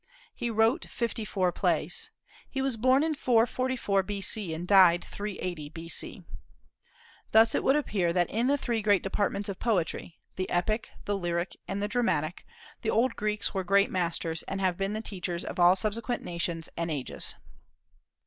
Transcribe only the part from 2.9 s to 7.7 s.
444 B.C., and died 380 B.C. Thus it